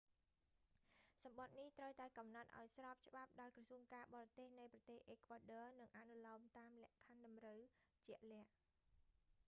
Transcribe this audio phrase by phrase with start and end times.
[1.23, 7.59] សំបុត្រនេះត្រូវតែកំណត់ឱ្យស្របច្បាប់ដោយក្រសួងការបរទេសនៃប្រទេសអេក្វាដ័រ និងអនុលោមតាមលក្ខខណ្ឌតម្រូវ
[8.07, 8.51] ជាក់លាក់